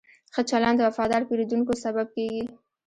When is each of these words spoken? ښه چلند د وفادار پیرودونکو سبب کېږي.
ښه 0.33 0.41
چلند 0.49 0.77
د 0.79 0.85
وفادار 0.89 1.21
پیرودونکو 1.29 1.73
سبب 1.83 2.07
کېږي. 2.15 2.43